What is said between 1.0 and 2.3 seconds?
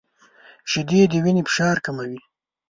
د وینې فشار کموي.